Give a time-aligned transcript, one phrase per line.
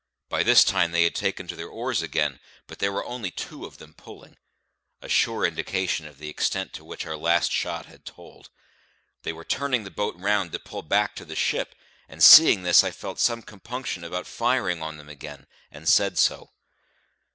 [0.29, 3.65] By this time they had taken to their oars again, but there were only two
[3.67, 4.37] of them pulling:
[4.99, 8.49] a sure indication of the extent to which our last shot had told.
[9.21, 11.75] They were turning the boat round to pull back to the ship,
[12.09, 16.49] and seeing this I felt some compunction about firing on them again, and said so.